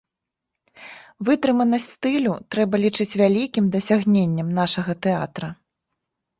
Вытрыманасць 1.29 1.85
стылю 1.97 2.33
трэба 2.57 2.75
лічыць 2.85 3.09
вялікім 3.23 3.71
дасягненнем 3.79 4.53
нашага 4.59 5.01
тэатра. 5.09 5.47